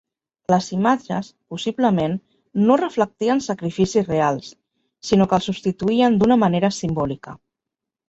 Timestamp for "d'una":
6.23-6.43